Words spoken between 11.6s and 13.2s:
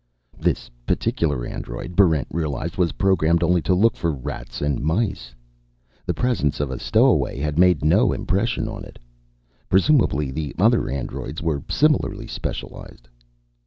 similarly specialized.